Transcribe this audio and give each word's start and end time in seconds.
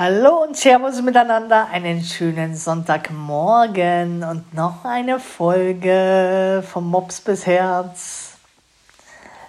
Hallo 0.00 0.44
und 0.44 0.56
Servus 0.56 1.02
miteinander, 1.02 1.70
einen 1.70 2.04
schönen 2.04 2.54
Sonntagmorgen 2.54 4.22
und 4.22 4.54
noch 4.54 4.84
eine 4.84 5.18
Folge 5.18 6.62
vom 6.64 6.88
Mops 6.88 7.20
bis 7.20 7.46
Herz. 7.46 8.36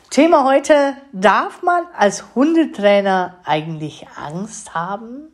Thema 0.10 0.46
heute, 0.46 0.98
darf 1.12 1.62
man 1.62 1.84
als 1.96 2.34
Hundetrainer 2.34 3.36
eigentlich 3.46 4.08
Angst 4.16 4.74
haben? 4.74 5.32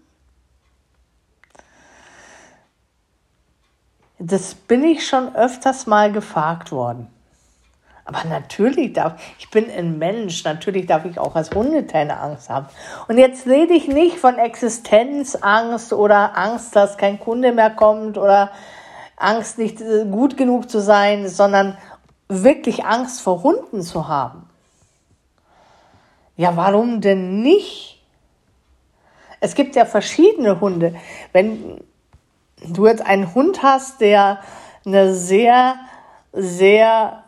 Das 4.19 4.53
bin 4.53 4.83
ich 4.83 5.07
schon 5.07 5.33
öfters 5.33 5.87
mal 5.87 6.11
gefragt 6.11 6.73
worden. 6.73 7.07
Aber 8.05 8.23
natürlich 8.29 8.93
darf, 8.93 9.19
ich 9.39 9.49
bin 9.49 9.69
ein 9.69 9.97
Mensch, 9.97 10.43
natürlich 10.43 10.85
darf 10.85 11.05
ich 11.05 11.17
auch 11.17 11.35
als 11.35 11.49
Hundetrainer 11.49 12.21
Angst 12.21 12.49
haben. 12.49 12.67
Und 13.07 13.17
jetzt 13.17 13.47
rede 13.47 13.73
ich 13.73 13.87
nicht 13.87 14.19
von 14.19 14.37
Existenzangst 14.37 15.91
oder 15.91 16.37
Angst, 16.37 16.75
dass 16.75 16.97
kein 16.97 17.19
Kunde 17.19 17.51
mehr 17.51 17.71
kommt 17.71 18.19
oder 18.19 18.51
Angst, 19.17 19.57
nicht 19.57 19.81
äh, 19.81 20.05
gut 20.05 20.37
genug 20.37 20.69
zu 20.69 20.81
sein, 20.81 21.27
sondern 21.27 21.77
wirklich 22.27 22.85
Angst 22.85 23.21
vor 23.21 23.41
Hunden 23.41 23.81
zu 23.81 24.07
haben. 24.07 24.47
Ja, 26.37 26.55
warum 26.55 27.01
denn 27.01 27.41
nicht? 27.41 28.03
Es 29.39 29.55
gibt 29.55 29.75
ja 29.75 29.85
verschiedene 29.85 30.59
Hunde. 30.59 30.95
Wenn 31.31 31.81
du 32.67 32.85
jetzt 32.85 33.03
einen 33.03 33.33
Hund 33.33 33.63
hast, 33.63 34.01
der 34.01 34.41
eine 34.85 35.15
sehr, 35.15 35.75
sehr 36.33 37.24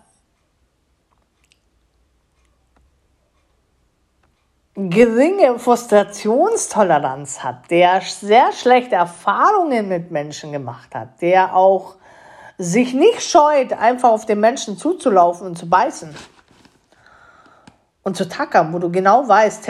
geringe 4.77 5.57
Frustrationstoleranz 5.57 7.43
hat, 7.43 7.71
der 7.71 7.99
sehr 8.01 8.51
schlechte 8.51 8.93
Erfahrungen 8.93 9.89
mit 9.89 10.11
Menschen 10.11 10.51
gemacht 10.51 10.93
hat, 10.93 11.19
der 11.19 11.55
auch 11.55 11.95
sich 12.59 12.93
nicht 12.93 13.23
scheut, 13.23 13.73
einfach 13.73 14.09
auf 14.09 14.27
den 14.27 14.39
Menschen 14.39 14.77
zuzulaufen 14.77 15.47
und 15.47 15.57
zu 15.57 15.67
beißen 15.67 16.13
und 18.03 18.15
zu 18.15 18.29
tackern, 18.29 18.71
wo 18.71 18.77
du 18.77 18.91
genau 18.91 19.27
weißt, 19.27 19.67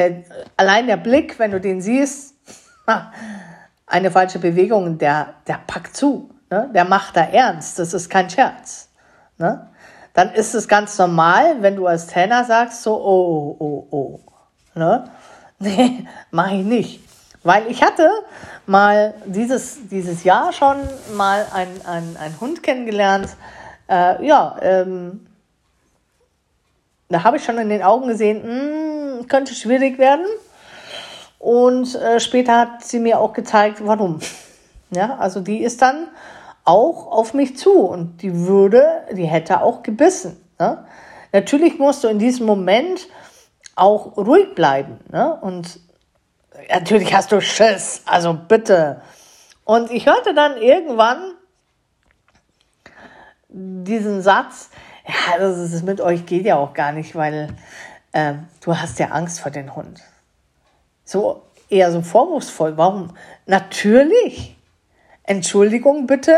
allein 0.57 0.87
der 0.87 0.97
Blick, 0.97 1.39
wenn 1.39 1.51
du 1.51 1.61
den 1.61 1.79
siehst, 1.79 2.35
eine 3.87 4.11
falsche 4.11 4.39
Bewegung, 4.39 4.97
der, 4.97 5.35
der 5.47 5.61
packt 5.65 5.95
zu, 5.95 6.29
ne? 6.49 6.69
der 6.73 6.83
macht 6.83 7.15
da 7.15 7.21
ernst, 7.21 7.79
das 7.79 7.93
ist 7.93 8.09
kein 8.09 8.29
Scherz. 8.29 8.89
Ne? 9.37 9.69
Dann 10.13 10.33
ist 10.33 10.53
es 10.53 10.67
ganz 10.67 10.97
normal, 10.97 11.61
wenn 11.61 11.77
du 11.77 11.87
als 11.87 12.07
Trainer 12.07 12.43
sagst, 12.43 12.83
so, 12.83 12.93
oh, 12.93 13.55
oh, 13.57 13.87
oh 13.91 14.19
Ne? 14.77 15.09
Nee, 15.59 16.05
mache 16.29 16.57
ich 16.57 16.63
nicht. 16.63 16.99
Weil 17.41 17.65
ich 17.71 17.81
hatte 17.81 18.11
mal 18.67 19.15
dieses, 19.25 19.87
dieses 19.89 20.23
Jahr 20.23 20.53
schon 20.53 20.77
mal 21.15 21.47
einen 21.51 22.15
ein 22.15 22.39
Hund 22.39 22.61
kennengelernt. 22.61 23.29
Äh, 23.89 24.23
ja, 24.23 24.55
ähm, 24.61 25.25
da 27.09 27.23
habe 27.23 27.37
ich 27.37 27.43
schon 27.43 27.57
in 27.57 27.69
den 27.69 27.81
Augen 27.81 28.07
gesehen, 28.07 28.43
mh, 28.45 29.19
hm, 29.19 29.27
könnte 29.27 29.55
schwierig 29.55 29.97
werden. 29.97 30.25
Und 31.39 31.95
äh, 31.95 32.19
später 32.19 32.59
hat 32.59 32.83
sie 32.83 32.99
mir 32.99 33.19
auch 33.19 33.33
gezeigt, 33.33 33.79
warum. 33.83 34.19
Ja, 34.89 35.17
also 35.17 35.41
die 35.41 35.63
ist 35.63 35.81
dann 35.81 36.07
auch 36.63 37.11
auf 37.11 37.33
mich 37.33 37.57
zu 37.57 37.73
und 37.73 38.21
die 38.21 38.47
würde, 38.47 39.01
die 39.11 39.25
hätte 39.25 39.61
auch 39.61 39.83
gebissen. 39.83 40.37
Ne? 40.57 40.85
Natürlich 41.33 41.77
musst 41.77 42.05
du 42.05 42.07
in 42.07 42.19
diesem 42.19 42.45
Moment 42.45 43.09
auch 43.77 44.17
ruhig 44.17 44.55
bleiben. 44.55 44.99
Ne? 45.11 45.37
Und 45.41 45.79
natürlich 46.69 47.13
hast 47.13 47.31
du 47.31 47.41
Schiss, 47.41 48.01
also 48.05 48.33
bitte. 48.33 49.01
Und 49.63 49.91
ich 49.91 50.05
hörte 50.05 50.33
dann 50.33 50.57
irgendwann 50.57 51.35
diesen 53.49 54.21
Satz, 54.21 54.69
ja, 55.07 55.37
das 55.39 55.57
ist 55.57 55.83
mit 55.83 56.01
euch 56.01 56.25
geht 56.25 56.45
ja 56.45 56.57
auch 56.57 56.73
gar 56.73 56.91
nicht, 56.91 57.15
weil 57.15 57.53
äh, 58.11 58.33
du 58.61 58.77
hast 58.77 58.99
ja 58.99 59.07
Angst 59.07 59.39
vor 59.39 59.51
den 59.51 59.75
Hund. 59.75 60.01
So 61.05 61.43
eher 61.69 61.91
so 61.91 62.01
vorwurfsvoll. 62.01 62.77
Warum? 62.77 63.15
Natürlich. 63.45 64.55
Entschuldigung 65.23 66.07
bitte. 66.07 66.37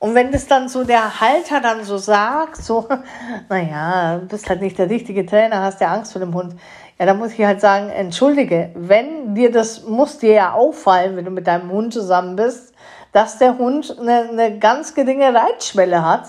Und 0.00 0.14
wenn 0.14 0.30
das 0.30 0.46
dann 0.46 0.68
so 0.68 0.84
der 0.84 1.20
Halter 1.20 1.60
dann 1.60 1.82
so 1.82 1.98
sagt, 1.98 2.56
so, 2.56 2.88
naja, 3.48 4.18
du 4.18 4.26
bist 4.26 4.48
halt 4.48 4.60
nicht 4.60 4.78
der 4.78 4.88
richtige 4.88 5.26
Trainer, 5.26 5.62
hast 5.62 5.80
ja 5.80 5.92
Angst 5.92 6.12
vor 6.12 6.20
dem 6.20 6.34
Hund. 6.34 6.54
Ja, 6.98 7.06
da 7.06 7.14
muss 7.14 7.32
ich 7.32 7.44
halt 7.44 7.60
sagen, 7.60 7.90
entschuldige, 7.90 8.70
wenn 8.74 9.34
dir 9.34 9.50
das, 9.50 9.84
muss 9.84 10.18
dir 10.18 10.32
ja 10.32 10.52
auffallen, 10.52 11.16
wenn 11.16 11.24
du 11.24 11.30
mit 11.30 11.46
deinem 11.46 11.70
Hund 11.70 11.92
zusammen 11.92 12.36
bist, 12.36 12.74
dass 13.12 13.38
der 13.38 13.58
Hund 13.58 13.96
eine, 13.98 14.28
eine 14.28 14.58
ganz 14.58 14.94
geringe 14.94 15.34
Reitschwelle 15.34 16.04
hat. 16.04 16.26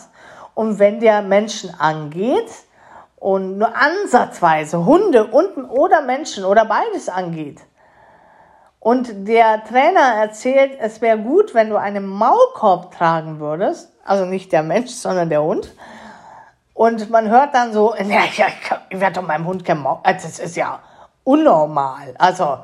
Und 0.56 0.80
wenn 0.80 1.00
der 1.00 1.22
Menschen 1.22 1.72
angeht 1.80 2.50
und 3.18 3.60
nur 3.60 3.72
ansatzweise 3.76 4.86
Hunde 4.86 5.26
und, 5.26 5.70
oder 5.70 6.02
Menschen 6.02 6.44
oder 6.44 6.66
beides 6.66 7.08
angeht, 7.08 7.60
und 8.80 9.28
der 9.28 9.64
Trainer 9.66 10.16
erzählt, 10.22 10.78
es 10.80 11.02
wäre 11.02 11.18
gut, 11.18 11.54
wenn 11.54 11.70
du 11.70 11.76
einen 11.78 12.06
Maulkorb 12.06 12.96
tragen 12.96 13.40
würdest. 13.40 13.92
Also 14.06 14.26
nicht 14.26 14.52
der 14.52 14.64
Mensch, 14.64 14.92
sondern 14.92 15.30
der 15.30 15.44
Hund. 15.44 15.74
Und 16.74 17.10
man 17.10 17.28
hört 17.30 17.54
dann 17.54 17.74
so, 17.74 17.94
ja, 17.96 18.22
ich 18.90 19.00
werde 19.00 19.20
doch 19.20 19.28
meinem 19.28 19.46
Hund 19.46 19.66
kein 19.66 19.80
Maul. 19.80 20.00
Also 20.04 20.28
das 20.28 20.40
ist 20.40 20.56
ja 20.56 20.80
unnormal. 21.26 22.16
Also, 22.18 22.60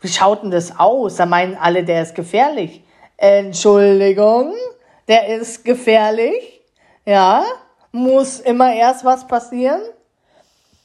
wie 0.00 0.08
schaut 0.08 0.42
denn 0.42 0.50
das 0.50 0.78
aus? 0.78 1.16
Da 1.16 1.26
meinen 1.26 1.56
alle, 1.56 1.84
der 1.84 2.02
ist 2.02 2.14
gefährlich. 2.14 2.82
Entschuldigung, 3.18 4.54
der 5.06 5.36
ist 5.36 5.64
gefährlich. 5.64 6.62
Ja, 7.04 7.44
muss 7.92 8.40
immer 8.40 8.72
erst 8.72 9.04
was 9.04 9.26
passieren. 9.26 9.82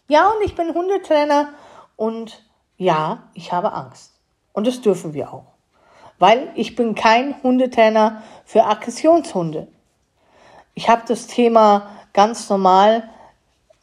Ja, 0.07 0.27
und 0.29 0.43
ich 0.43 0.55
bin 0.55 0.73
Hundetrainer 0.73 1.49
und 1.95 2.43
ja, 2.75 3.23
ich 3.33 3.51
habe 3.51 3.71
Angst. 3.71 4.12
Und 4.53 4.67
das 4.67 4.81
dürfen 4.81 5.13
wir 5.13 5.33
auch. 5.33 5.45
Weil 6.19 6.51
ich 6.55 6.75
bin 6.75 6.95
kein 6.95 7.35
Hundetrainer 7.43 8.23
für 8.45 8.63
Aggressionshunde. 8.63 9.67
Ich 10.75 10.89
habe 10.89 11.01
das 11.07 11.27
Thema 11.27 11.87
ganz 12.13 12.49
normal 12.49 13.09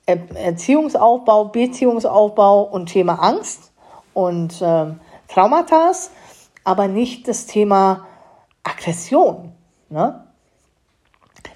Erziehungsaufbau, 0.06 1.46
Beziehungsaufbau 1.46 2.62
und 2.62 2.86
Thema 2.86 3.14
Angst 3.14 3.70
und 4.14 4.54
ähm, 4.60 5.00
Traumata, 5.28 5.92
aber 6.64 6.88
nicht 6.88 7.28
das 7.28 7.46
Thema 7.46 8.06
Aggression. 8.62 9.52
Ne? 9.88 10.24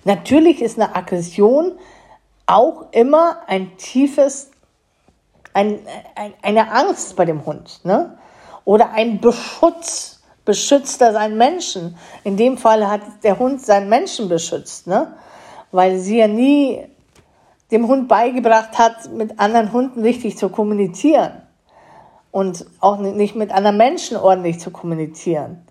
Natürlich 0.04 0.60
ist 0.62 0.78
eine 0.78 0.94
Aggression 0.94 1.72
auch 2.46 2.92
immer 2.92 3.38
ein 3.46 3.76
tiefes, 3.76 4.50
ein, 5.52 5.80
ein, 6.14 6.34
eine 6.42 6.70
Angst 6.70 7.16
bei 7.16 7.24
dem 7.24 7.44
Hund. 7.46 7.80
Ne? 7.84 8.16
Oder 8.64 8.90
ein 8.90 9.20
Beschutz, 9.20 10.22
beschützt 10.44 11.00
er 11.00 11.12
seinen 11.12 11.38
Menschen. 11.38 11.96
In 12.22 12.36
dem 12.36 12.58
Fall 12.58 12.88
hat 12.88 13.02
der 13.22 13.38
Hund 13.38 13.60
seinen 13.60 13.88
Menschen 13.88 14.28
beschützt, 14.28 14.86
ne? 14.86 15.14
weil 15.72 15.98
sie 15.98 16.18
ja 16.18 16.28
nie 16.28 16.84
dem 17.70 17.88
Hund 17.88 18.08
beigebracht 18.08 18.78
hat, 18.78 19.10
mit 19.12 19.38
anderen 19.40 19.72
Hunden 19.72 20.02
richtig 20.02 20.38
zu 20.38 20.48
kommunizieren 20.48 21.42
und 22.30 22.66
auch 22.80 22.98
nicht 22.98 23.36
mit 23.36 23.52
anderen 23.52 23.76
Menschen 23.76 24.16
ordentlich 24.16 24.60
zu 24.60 24.70
kommunizieren. 24.70 25.66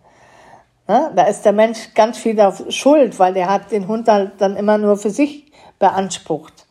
Ne? 0.87 1.11
Da 1.15 1.23
ist 1.23 1.43
der 1.43 1.53
Mensch 1.53 1.93
ganz 1.93 2.17
viel 2.17 2.37
schuld, 2.69 3.17
weil 3.19 3.33
der 3.33 3.49
hat 3.49 3.71
den 3.71 3.87
Hund 3.87 4.07
dann 4.07 4.55
immer 4.55 4.77
nur 4.77 4.97
für 4.97 5.09
sich 5.09 5.51
beansprucht. 5.79 6.62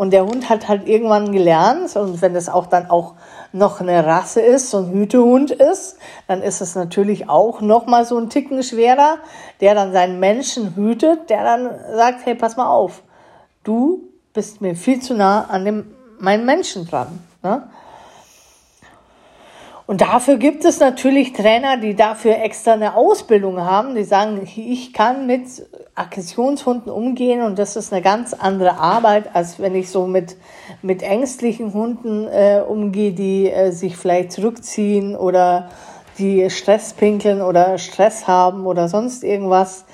Und 0.00 0.14
der 0.14 0.24
Hund 0.24 0.48
hat 0.48 0.66
halt 0.66 0.88
irgendwann 0.88 1.30
gelernt, 1.30 1.94
und 1.94 2.22
wenn 2.22 2.34
es 2.34 2.48
auch 2.48 2.64
dann 2.64 2.88
auch 2.88 3.16
noch 3.52 3.82
eine 3.82 4.06
Rasse 4.06 4.40
ist, 4.40 4.70
so 4.70 4.78
ein 4.78 4.92
Hütehund 4.92 5.50
ist, 5.50 5.98
dann 6.26 6.40
ist 6.40 6.62
es 6.62 6.74
natürlich 6.74 7.28
auch 7.28 7.60
noch 7.60 7.84
mal 7.84 8.06
so 8.06 8.16
ein 8.16 8.30
Ticken 8.30 8.62
schwerer, 8.62 9.18
der 9.60 9.74
dann 9.74 9.92
seinen 9.92 10.18
Menschen 10.18 10.74
hütet, 10.74 11.28
der 11.28 11.44
dann 11.44 11.68
sagt, 11.94 12.24
hey, 12.24 12.34
pass 12.34 12.56
mal 12.56 12.68
auf, 12.68 13.02
du 13.62 14.04
bist 14.32 14.62
mir 14.62 14.74
viel 14.74 15.02
zu 15.02 15.12
nah 15.12 15.44
an 15.50 15.66
dem, 15.66 15.94
meinen 16.18 16.46
Menschen 16.46 16.86
dran. 16.86 17.22
Ne? 17.42 17.64
Und 19.90 20.02
dafür 20.02 20.36
gibt 20.36 20.64
es 20.64 20.78
natürlich 20.78 21.32
Trainer, 21.32 21.76
die 21.76 21.96
dafür 21.96 22.38
extra 22.38 22.74
eine 22.74 22.94
Ausbildung 22.94 23.58
haben, 23.58 23.96
die 23.96 24.04
sagen, 24.04 24.40
ich 24.44 24.92
kann 24.92 25.26
mit 25.26 25.66
Aggressionshunden 25.96 26.92
umgehen 26.92 27.42
und 27.42 27.58
das 27.58 27.74
ist 27.74 27.92
eine 27.92 28.00
ganz 28.00 28.32
andere 28.32 28.78
Arbeit, 28.78 29.34
als 29.34 29.58
wenn 29.58 29.74
ich 29.74 29.90
so 29.90 30.06
mit, 30.06 30.36
mit 30.80 31.02
ängstlichen 31.02 31.74
Hunden 31.74 32.28
äh, 32.28 32.62
umgehe, 32.64 33.10
die 33.10 33.50
äh, 33.50 33.72
sich 33.72 33.96
vielleicht 33.96 34.30
zurückziehen 34.30 35.16
oder 35.16 35.70
die 36.18 36.48
Stress 36.50 36.92
pinkeln 36.92 37.42
oder 37.42 37.76
Stress 37.76 38.28
haben 38.28 38.66
oder 38.66 38.88
sonst 38.88 39.24
irgendwas, 39.24 39.86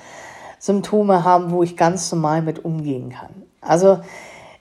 Symptome 0.59 1.23
haben, 1.23 1.49
wo 1.49 1.63
ich 1.63 1.75
ganz 1.75 2.11
normal 2.11 2.43
mit 2.43 2.63
umgehen 2.63 3.09
kann. 3.09 3.47
Also 3.61 3.97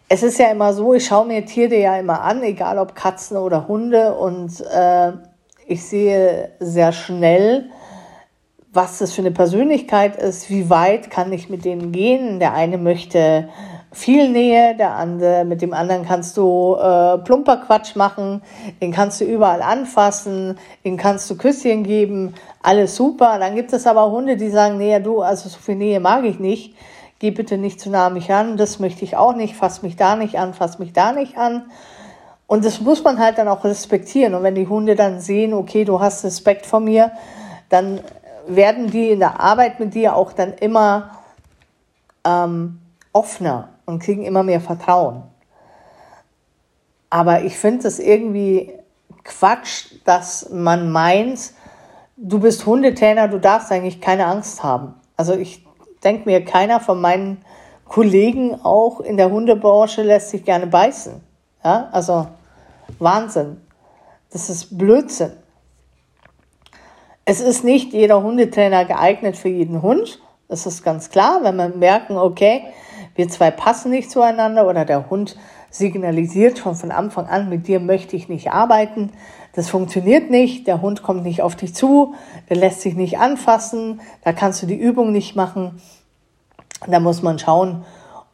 es 0.08 0.22
ist 0.22 0.38
ja 0.38 0.50
immer 0.50 0.72
so, 0.72 0.94
ich 0.94 1.06
schaue 1.06 1.26
mir 1.26 1.44
Tiere 1.44 1.76
ja 1.76 1.98
immer 1.98 2.22
an, 2.22 2.42
egal 2.42 2.78
ob 2.78 2.94
Katzen 2.94 3.36
oder 3.36 3.66
Hunde 3.66 4.14
und 4.14 4.60
äh, 4.60 5.12
Ich 5.68 5.84
sehe 5.84 6.52
sehr 6.60 6.92
schnell, 6.92 7.70
was 8.72 8.98
das 8.98 9.12
für 9.12 9.22
eine 9.22 9.32
Persönlichkeit 9.32 10.14
ist, 10.14 10.48
wie 10.48 10.70
weit 10.70 11.10
kann 11.10 11.32
ich 11.32 11.50
mit 11.50 11.64
denen 11.64 11.90
gehen. 11.90 12.38
Der 12.38 12.52
eine 12.54 12.78
möchte 12.78 13.48
viel 13.90 14.28
Nähe, 14.28 14.76
der 14.76 14.94
andere, 14.94 15.44
mit 15.44 15.60
dem 15.62 15.72
anderen 15.72 16.04
kannst 16.04 16.36
du 16.36 16.76
äh, 16.76 17.18
plumper 17.18 17.56
Quatsch 17.66 17.96
machen, 17.96 18.42
den 18.80 18.92
kannst 18.92 19.20
du 19.20 19.24
überall 19.24 19.60
anfassen, 19.60 20.56
den 20.84 20.96
kannst 20.96 21.28
du 21.30 21.36
Küsschen 21.36 21.82
geben, 21.82 22.34
alles 22.62 22.94
super. 22.94 23.38
Dann 23.40 23.56
gibt 23.56 23.72
es 23.72 23.88
aber 23.88 24.08
Hunde, 24.12 24.36
die 24.36 24.50
sagen, 24.50 24.78
nee, 24.78 25.00
du, 25.00 25.20
also 25.20 25.48
so 25.48 25.58
viel 25.58 25.74
Nähe 25.76 25.98
mag 25.98 26.24
ich 26.24 26.38
nicht, 26.38 26.76
geh 27.18 27.30
bitte 27.30 27.58
nicht 27.58 27.80
zu 27.80 27.90
nah 27.90 28.10
mich 28.10 28.32
an, 28.32 28.56
das 28.56 28.78
möchte 28.78 29.04
ich 29.04 29.16
auch 29.16 29.34
nicht, 29.34 29.56
fass 29.56 29.82
mich 29.82 29.96
da 29.96 30.16
nicht 30.16 30.38
an, 30.38 30.54
fass 30.54 30.78
mich 30.78 30.92
da 30.92 31.12
nicht 31.12 31.36
an. 31.38 31.70
Und 32.46 32.64
das 32.64 32.80
muss 32.80 33.02
man 33.02 33.18
halt 33.18 33.38
dann 33.38 33.48
auch 33.48 33.64
respektieren. 33.64 34.34
Und 34.34 34.42
wenn 34.42 34.54
die 34.54 34.68
Hunde 34.68 34.94
dann 34.94 35.20
sehen, 35.20 35.52
okay, 35.52 35.84
du 35.84 36.00
hast 36.00 36.24
Respekt 36.24 36.66
vor 36.66 36.80
mir, 36.80 37.10
dann 37.68 38.00
werden 38.46 38.90
die 38.90 39.10
in 39.10 39.18
der 39.18 39.40
Arbeit 39.40 39.80
mit 39.80 39.94
dir 39.94 40.14
auch 40.14 40.32
dann 40.32 40.52
immer 40.54 41.10
ähm, 42.24 42.78
offener 43.12 43.70
und 43.84 44.00
kriegen 44.00 44.24
immer 44.24 44.44
mehr 44.44 44.60
Vertrauen. 44.60 45.24
Aber 47.10 47.42
ich 47.42 47.58
finde 47.58 47.88
es 47.88 47.98
irgendwie 47.98 48.72
Quatsch, 49.24 49.86
dass 50.04 50.50
man 50.50 50.90
meint, 50.92 51.52
du 52.16 52.38
bist 52.38 52.66
Hundetrainer, 52.66 53.28
du 53.28 53.40
darfst 53.40 53.72
eigentlich 53.72 54.00
keine 54.00 54.26
Angst 54.26 54.62
haben. 54.62 54.94
Also 55.16 55.34
ich 55.34 55.65
denke 56.06 56.28
mir, 56.28 56.44
keiner 56.44 56.78
von 56.78 57.00
meinen 57.00 57.44
Kollegen 57.84 58.54
auch 58.62 59.00
in 59.00 59.16
der 59.16 59.30
Hundebranche 59.30 60.02
lässt 60.02 60.30
sich 60.30 60.44
gerne 60.44 60.68
beißen. 60.68 61.20
Ja, 61.64 61.88
also 61.90 62.28
Wahnsinn. 63.00 63.60
Das 64.30 64.48
ist 64.48 64.78
Blödsinn. 64.78 65.32
Es 67.24 67.40
ist 67.40 67.64
nicht 67.64 67.92
jeder 67.92 68.22
Hundetrainer 68.22 68.84
geeignet 68.84 69.36
für 69.36 69.48
jeden 69.48 69.82
Hund. 69.82 70.20
Das 70.48 70.64
ist 70.64 70.84
ganz 70.84 71.10
klar. 71.10 71.40
Wenn 71.42 71.56
wir 71.56 71.68
merken, 71.68 72.16
okay, 72.16 72.62
wir 73.16 73.28
zwei 73.28 73.50
passen 73.50 73.90
nicht 73.90 74.10
zueinander 74.10 74.68
oder 74.68 74.84
der 74.84 75.10
Hund 75.10 75.36
signalisiert 75.70 76.58
schon 76.58 76.76
von 76.76 76.92
Anfang 76.92 77.26
an, 77.26 77.48
mit 77.48 77.66
dir 77.66 77.80
möchte 77.80 78.14
ich 78.14 78.28
nicht 78.28 78.52
arbeiten. 78.52 79.12
Das 79.54 79.68
funktioniert 79.68 80.30
nicht, 80.30 80.66
der 80.66 80.82
Hund 80.82 81.02
kommt 81.02 81.22
nicht 81.22 81.42
auf 81.42 81.56
dich 81.56 81.74
zu, 81.74 82.14
der 82.48 82.58
lässt 82.58 82.82
sich 82.82 82.94
nicht 82.94 83.18
anfassen, 83.18 84.00
da 84.22 84.32
kannst 84.32 84.62
du 84.62 84.66
die 84.66 84.78
Übung 84.78 85.12
nicht 85.12 85.34
machen. 85.34 85.80
Da 86.86 87.00
muss 87.00 87.22
man 87.22 87.38
schauen, 87.38 87.84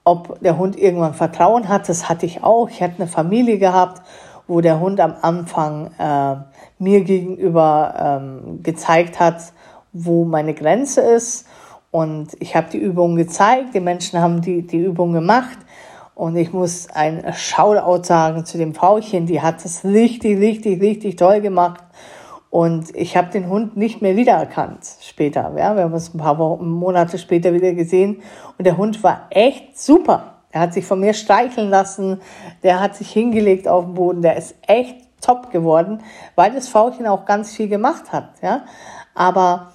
ob 0.05 0.41
der 0.41 0.59
Hund 0.59 0.77
irgendwann 0.79 1.15
Vertrauen 1.15 1.69
hat. 1.69 1.89
Das 1.89 2.09
hatte 2.09 2.27
ich 2.27 2.43
auch. 2.43 2.69
Ich 2.69 2.83
hatte 2.83 2.97
eine 2.99 3.07
Familie 3.07 3.59
gehabt, 3.59 4.03
wo 4.49 4.61
der 4.61 4.81
Hund 4.81 5.01
am 5.01 5.15
Anfang 5.23 5.91
äh, 5.99 6.37
mir 6.79 7.05
gegenüber 7.05 8.21
ähm, 8.21 8.63
gezeigt 8.63 9.21
hat, 9.21 9.53
wo 9.93 10.25
meine 10.25 10.55
Grenze 10.55 11.01
ist 11.01 11.47
und 11.93 12.29
ich 12.41 12.57
habe 12.57 12.69
die 12.73 12.79
Übung 12.79 13.17
gezeigt, 13.17 13.75
die 13.75 13.81
Menschen 13.81 14.19
haben 14.19 14.41
die, 14.41 14.67
die 14.67 14.79
Übung 14.79 15.13
gemacht. 15.13 15.59
Und 16.15 16.37
ich 16.37 16.53
muss 16.53 16.89
ein 16.91 17.33
Shoutout 17.35 18.05
sagen 18.05 18.47
zu 18.47 18.57
dem 18.57 18.75
Frauchen, 18.75 19.27
die 19.27 19.43
hat 19.43 19.63
das 19.63 19.85
richtig, 19.85 20.39
richtig, 20.39 20.81
richtig 20.81 21.17
toll 21.17 21.43
gemacht. 21.43 21.83
Und 22.53 22.95
ich 22.95 23.17
habe 23.17 23.31
den 23.31 23.49
Hund 23.49 23.79
nicht 23.79 24.03
mehr 24.03 24.15
wiedererkannt 24.15 24.87
später. 25.01 25.55
Ja, 25.57 25.75
wir 25.75 25.85
haben 25.85 25.95
uns 25.95 26.13
ein 26.13 26.19
paar 26.19 26.37
Wochen, 26.37 26.69
Monate 26.69 27.17
später 27.17 27.55
wieder 27.55 27.73
gesehen. 27.73 28.21
Und 28.59 28.67
der 28.67 28.77
Hund 28.77 29.03
war 29.03 29.23
echt 29.31 29.81
super. 29.81 30.35
Er 30.51 30.61
hat 30.61 30.75
sich 30.75 30.85
von 30.85 31.01
mir 31.01 31.15
streicheln 31.15 31.71
lassen. 31.71 32.21
Der 32.63 32.79
hat 32.79 32.95
sich 32.95 33.11
hingelegt 33.11 33.67
auf 33.67 33.87
den 33.87 33.95
Boden. 33.95 34.21
Der 34.21 34.37
ist 34.37 34.55
echt 34.67 34.97
top 35.23 35.51
geworden, 35.51 36.03
weil 36.35 36.53
das 36.53 36.69
Frauchen 36.69 37.07
auch 37.07 37.25
ganz 37.25 37.57
viel 37.57 37.69
gemacht 37.69 38.13
hat. 38.13 38.35
Ja, 38.43 38.67
aber 39.15 39.73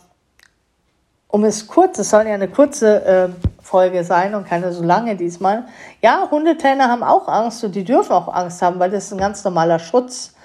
um 1.30 1.46
es 1.46 1.66
kurz, 1.66 1.98
es 1.98 2.12
soll 2.12 2.28
ja 2.28 2.36
eine 2.36 2.48
kurze 2.48 3.04
äh, 3.04 3.30
Folge 3.60 4.04
sein 4.04 4.36
und 4.36 4.46
keine 4.46 4.72
so 4.72 4.84
lange 4.84 5.16
diesmal. 5.16 5.66
Ja, 6.04 6.28
Hundetrainer 6.30 6.90
haben 6.90 7.02
auch 7.02 7.28
Angst 7.28 7.64
und 7.64 7.74
die 7.74 7.84
dürfen 7.84 8.12
auch 8.12 8.32
Angst 8.32 8.62
haben, 8.62 8.78
weil 8.78 8.92
das 8.92 9.06
ist 9.06 9.14
ein 9.14 9.18
ganz 9.18 9.44
normaler 9.44 9.80
Schutz. 9.80 10.36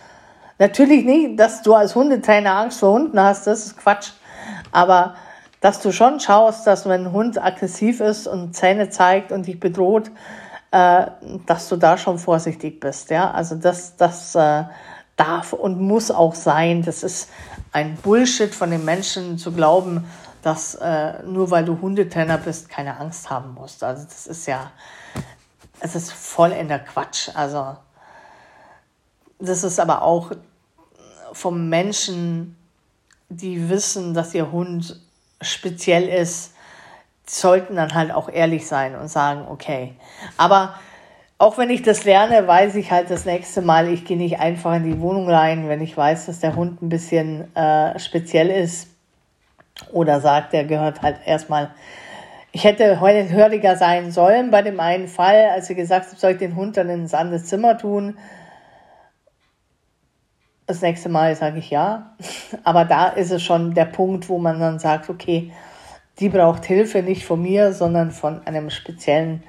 Natürlich 0.62 1.05
nicht, 1.05 1.41
dass 1.41 1.62
du 1.62 1.75
als 1.75 1.97
Hundetrainer 1.97 2.55
Angst 2.55 2.79
vor 2.79 2.93
Hunden 2.93 3.19
hast, 3.19 3.49
das 3.49 3.67
ist 3.67 3.79
Quatsch. 3.79 4.11
Aber 4.70 5.17
dass 5.61 5.81
du 5.81 5.91
schon 5.91 6.20
schaust, 6.20 6.69
dass 6.69 6.88
wenn 6.88 7.06
ein 7.06 7.12
Hund 7.12 7.43
aggressiv 7.43 7.99
ist 7.99 8.29
und 8.29 8.55
Zähne 8.55 8.88
zeigt 8.88 9.32
und 9.32 9.49
dich 9.49 9.59
bedroht, 9.59 10.12
äh, 10.70 11.06
dass 11.47 11.69
du 11.69 11.75
da 11.75 11.99
schon 11.99 12.17
vorsichtig 12.17 12.79
bist. 12.79 13.11
Ja, 13.11 13.32
also 13.32 13.56
das, 13.56 13.97
das 13.97 14.37
äh, 14.37 14.62
darf 15.17 15.53
und 15.53 15.81
muss 15.81 16.12
auch 16.12 16.37
sein. 16.37 16.85
Das 16.85 17.03
ist 17.03 17.29
ein 17.73 17.97
Bullshit 17.97 18.55
von 18.55 18.70
den 18.70 18.85
Menschen 18.85 19.38
zu 19.38 19.50
glauben, 19.50 20.08
dass 20.43 20.76
äh, 20.76 21.25
nur 21.25 21.50
weil 21.50 21.65
du 21.65 21.81
Hundetrainer 21.81 22.38
bist, 22.38 22.69
keine 22.69 23.00
Angst 23.00 23.31
haben 23.31 23.55
musst. 23.55 23.82
Also 23.82 24.05
das 24.05 24.29
ist 24.29 24.47
ja, 24.47 24.70
es 25.81 25.97
ist 25.97 26.12
vollender 26.12 26.79
Quatsch. 26.79 27.31
Also 27.35 27.75
das 29.41 29.65
ist 29.65 29.81
aber 29.81 30.03
auch 30.03 30.31
vom 31.32 31.69
Menschen, 31.69 32.56
die 33.29 33.69
wissen, 33.69 34.14
dass 34.14 34.34
ihr 34.34 34.52
Hund 34.52 35.00
speziell 35.40 36.08
ist, 36.08 36.55
sollten 37.26 37.76
dann 37.76 37.94
halt 37.94 38.12
auch 38.12 38.29
ehrlich 38.29 38.67
sein 38.67 38.94
und 38.94 39.08
sagen, 39.08 39.46
okay. 39.49 39.94
Aber 40.37 40.75
auch 41.38 41.58
wenn 41.58 41.70
ich 41.70 41.82
das 41.82 42.05
lerne, 42.05 42.46
weiß 42.46 42.75
ich 42.76 42.90
halt 42.93 43.11
das 43.11 43.25
nächste 43.25 43.62
Mal, 43.62 43.88
ich 43.88 44.05
gehe 44.05 44.17
nicht 44.17 44.38
einfach 44.38 44.75
in 44.76 44.84
die 44.84 45.00
Wohnung 45.00 45.29
rein, 45.29 45.69
wenn 45.69 45.81
ich 45.81 45.96
weiß, 45.96 46.26
dass 46.26 46.40
der 46.40 46.55
Hund 46.55 46.82
ein 46.82 46.88
bisschen 46.88 47.55
äh, 47.56 47.99
speziell 47.99 48.49
ist 48.50 48.88
oder 49.93 50.20
sagt, 50.20 50.55
er 50.55 50.64
gehört 50.64 51.02
halt 51.02 51.17
erstmal, 51.25 51.70
ich 52.52 52.64
hätte 52.64 53.00
heute 53.00 53.31
höriger 53.31 53.76
sein 53.76 54.12
sollen 54.12 54.50
bei 54.50 54.62
dem 54.62 54.79
einen 54.79 55.08
Fall, 55.08 55.50
als 55.55 55.67
sie 55.69 55.75
gesagt 55.75 56.12
hat, 56.12 56.20
soll 56.20 56.32
ich 56.32 56.38
den 56.38 56.55
Hund 56.55 56.76
dann 56.76 56.90
ins 56.90 57.14
andere 57.14 57.43
Zimmer 57.43 57.79
tun. 57.79 58.19
Das 60.73 60.81
nächste 60.81 61.11
Mal 61.11 61.37
sage 61.37 61.59
ich 61.59 61.69
ja. 61.69 62.15
Aber 62.65 62.87
da 62.87 63.09
ist 63.09 63.31
es 63.31 63.43
schon 63.43 63.75
der 63.75 63.85
Punkt, 63.85 64.31
wo 64.31 64.39
man 64.39 64.59
dann 64.59 64.79
sagt, 64.79 65.11
okay, 65.11 65.53
die 66.19 66.31
braucht 66.31 66.65
Hilfe 66.65 67.03
nicht 67.03 67.27
von 67.27 67.43
mir, 67.43 67.75
sondern 67.75 68.11
von 68.11 68.47
einem 68.47 68.71
speziellen 68.71 69.43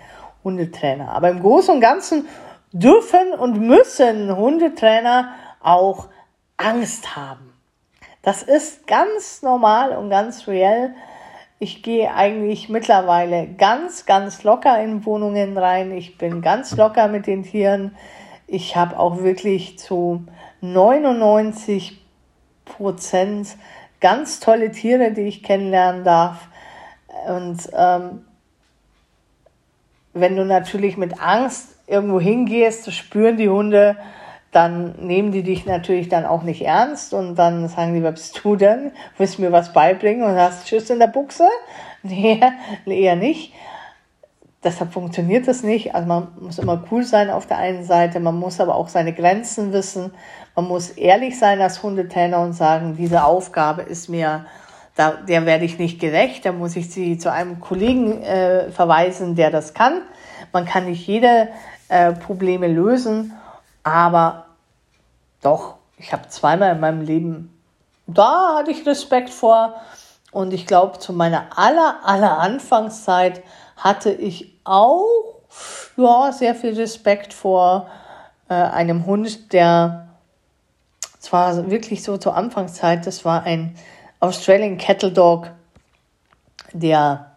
Hundetrainer. 0.44 1.14
Aber 1.14 1.30
im 1.30 1.40
Großen 1.40 1.76
und 1.76 1.80
Ganzen 1.80 2.28
dürfen 2.74 3.32
und 3.40 3.58
müssen 3.62 4.36
Hundetrainer 4.36 5.30
auch 5.62 6.10
Angst 6.58 7.16
haben. 7.16 7.54
Das 8.22 8.44
ist 8.44 8.86
ganz 8.86 9.44
normal 9.44 9.96
und 9.96 10.10
ganz 10.10 10.46
reell. 10.50 10.94
Ich 11.58 11.84
gehe 11.84 12.14
eigentlich 12.14 12.68
mittlerweile 12.68 13.48
ganz, 13.48 14.06
ganz 14.06 14.44
locker 14.44 14.84
in 14.84 15.06
Wohnungen 15.06 15.58
rein. 15.58 15.94
Ich 15.94 16.18
bin 16.18 16.42
ganz 16.42 16.76
locker 16.76 17.08
mit 17.08 17.28
den 17.28 17.44
Tieren. 17.44 17.96
Ich 18.46 18.76
habe 18.76 19.00
auch 19.00 19.20
wirklich 19.20 19.80
zu 19.80 20.26
99 20.64 22.02
Prozent 22.64 23.58
ganz 24.00 24.40
tolle 24.40 24.72
Tiere, 24.72 25.12
die 25.12 25.22
ich 25.22 25.44
kennenlernen 25.44 26.04
darf. 26.04 26.48
Und 27.28 27.70
ähm, 27.78 28.26
wenn 30.14 30.36
du 30.36 30.46
natürlich 30.46 30.96
mit 30.96 31.20
Angst 31.22 31.76
irgendwo 31.86 32.20
hingehst, 32.20 32.92
spüren 32.94 33.38
die 33.38 33.50
Hunde, 33.50 33.98
dann 34.52 34.96
nehmen 35.00 35.32
die 35.32 35.44
dich 35.44 35.66
natürlich 35.66 36.08
dann 36.10 36.26
auch 36.26 36.44
nicht 36.44 36.62
ernst 36.62 37.14
und 37.14 37.36
dann 37.36 37.68
sagen 37.68 37.94
die, 37.94 38.04
was 38.04 38.14
bist 38.14 38.42
du 38.44 38.56
denn? 38.56 38.92
Willst 39.18 39.38
du 39.38 39.42
mir 39.42 39.52
was 39.52 39.74
beibringen 39.74 40.24
und 40.24 40.36
hast 40.36 40.68
Schiss 40.68 40.90
in 40.90 41.00
der 41.00 41.08
Buchse? 41.08 41.48
Nee, 42.06 42.42
eher 42.86 43.16
nicht. 43.16 43.54
Deshalb 44.64 44.94
funktioniert 44.94 45.48
das 45.48 45.64
nicht. 45.64 45.94
Also 45.94 46.08
man 46.08 46.28
muss 46.40 46.60
immer 46.60 46.84
cool 46.92 47.04
sein 47.04 47.30
auf 47.30 47.48
der 47.48 47.58
einen 47.58 47.84
Seite, 47.84 48.20
man 48.20 48.40
muss 48.40 48.60
aber 48.60 48.76
auch 48.76 48.88
seine 48.88 49.14
Grenzen 49.14 49.74
wissen. 49.74 50.14
Man 50.56 50.66
muss 50.66 50.92
ehrlich 50.92 51.38
sein 51.38 51.62
als 51.62 51.84
Hundetrainer 51.84 52.40
und 52.40 52.54
sagen, 52.54 52.96
diese 52.98 53.26
Aufgabe 53.26 53.82
ist 53.82 54.10
mir, 54.10 54.46
da, 54.96 55.14
der 55.28 55.46
werde 55.46 55.66
ich 55.66 55.80
nicht 55.80 56.00
gerecht, 56.00 56.46
da 56.46 56.52
muss 56.52 56.76
ich 56.76 56.92
sie 56.92 57.18
zu 57.18 57.32
einem 57.32 57.60
Kollegen 57.60 58.22
äh, 58.22 58.70
verweisen, 58.72 59.36
der 59.36 59.50
das 59.50 59.74
kann. 59.74 60.02
Man 60.52 60.66
kann 60.66 60.86
nicht 60.86 61.06
jede 61.08 61.50
äh, 61.90 62.14
Probleme 62.14 62.68
lösen 62.68 63.34
aber 63.84 64.46
doch, 65.42 65.76
ich 65.98 66.14
habe 66.14 66.30
zweimal 66.30 66.74
in 66.74 66.80
meinem 66.80 67.02
Leben, 67.02 67.62
da 68.08 68.56
hatte 68.58 68.72
ich 68.72 68.86
Respekt 68.86 69.30
vor. 69.30 69.76
Und 70.32 70.52
ich 70.52 70.66
glaube, 70.66 70.98
zu 70.98 71.14
meiner 71.14 71.46
aller, 71.56 71.98
aller 72.04 72.40
Anfangszeit 72.40 73.44
hatte 73.84 74.12
ich 74.12 74.58
auch 74.64 75.42
ja, 75.98 76.32
sehr 76.32 76.56
viel 76.56 76.74
Respekt 76.74 77.34
vor 77.34 77.88
äh, 78.48 78.54
einem 78.54 79.06
Hund, 79.06 79.52
der 79.52 80.08
zwar 81.20 81.70
wirklich 81.70 82.02
so 82.02 82.18
zur 82.18 82.36
Anfangszeit, 82.36 83.06
das 83.06 83.26
war 83.26 83.44
ein 83.44 83.76
Australian 84.22 84.78
Cattle 84.78 85.12
Dog, 85.12 85.52
der 86.72 87.30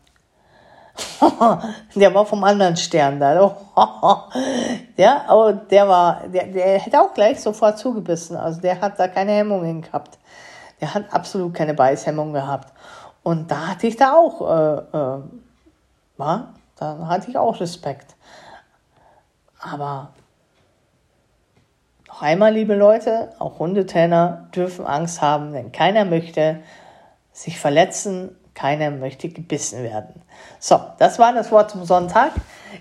der 1.95 2.15
war 2.15 2.25
vom 2.25 2.43
anderen 2.45 2.77
Stern 2.77 3.21
da. 3.21 3.35
ja, 4.97 5.25
aber 5.27 5.53
der 5.53 5.87
war, 5.87 6.23
der, 6.29 6.47
der 6.47 6.79
hätte 6.79 7.01
auch 7.01 7.13
gleich 7.13 7.39
sofort 7.41 7.79
zugebissen. 7.79 8.35
Also 8.35 8.63
der 8.63 8.81
hat 8.81 8.99
da 8.99 9.07
keine 9.07 9.33
Hemmungen 9.33 9.83
gehabt. 9.83 10.19
Der 10.81 10.95
hat 10.95 11.13
absolut 11.13 11.53
keine 11.53 11.75
Beißhemmung 11.75 12.33
gehabt. 12.33 12.73
Und 13.23 13.51
da 13.51 13.69
hatte 13.69 13.89
ich 13.89 13.97
da 13.97 14.15
auch, 14.15 14.41
äh, 14.41 14.97
äh, 14.97 15.19
ja, 16.27 16.49
da 16.77 17.07
hatte 17.07 17.31
ich 17.31 17.39
auch 17.39 17.61
Respekt. 17.61 18.17
Aber 19.61 20.11
noch 22.09 22.23
einmal, 22.23 22.53
liebe 22.53 22.75
Leute, 22.75 23.33
auch 23.39 23.59
Hundetrainer 23.59 24.49
dürfen 24.55 24.87
Angst 24.87 25.23
haben, 25.23 25.53
denn 25.53 25.73
keiner 25.73 26.05
möchte 26.05 26.61
sich 27.33 27.59
verletzen, 27.59 28.37
keiner 28.55 28.91
möchte 28.91 29.29
gebissen 29.29 29.83
werden. 29.83 30.23
So, 30.59 30.81
das 30.99 31.19
war 31.19 31.33
das 31.33 31.53
Wort 31.53 31.71
zum 31.71 31.85
Sonntag. 31.85 32.33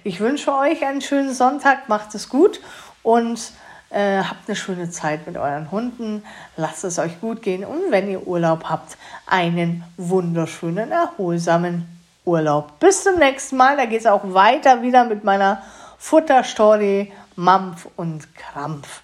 Ich 0.03 0.19
wünsche 0.19 0.53
euch 0.53 0.85
einen 0.85 1.01
schönen 1.01 1.33
Sonntag, 1.33 1.89
macht 1.89 2.15
es 2.15 2.29
gut 2.29 2.61
und 3.03 3.51
äh, 3.89 4.19
habt 4.19 4.47
eine 4.47 4.55
schöne 4.55 4.89
Zeit 4.89 5.27
mit 5.27 5.37
euren 5.37 5.69
Hunden. 5.71 6.23
Lasst 6.55 6.83
es 6.83 6.97
euch 6.97 7.19
gut 7.19 7.41
gehen 7.41 7.65
und 7.65 7.91
wenn 7.91 8.09
ihr 8.09 8.25
Urlaub 8.25 8.65
habt, 8.69 8.97
einen 9.27 9.83
wunderschönen, 9.97 10.91
erholsamen 10.91 11.94
Urlaub. 12.25 12.79
Bis 12.79 13.03
zum 13.03 13.17
nächsten 13.17 13.57
Mal. 13.57 13.77
Da 13.77 13.85
geht 13.85 14.01
es 14.01 14.05
auch 14.05 14.21
weiter 14.23 14.81
wieder 14.81 15.05
mit 15.05 15.23
meiner 15.23 15.61
Futterstory 15.97 17.11
Mampf 17.35 17.87
und 17.95 18.35
Krampf. 18.35 19.01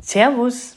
Servus. 0.00 0.76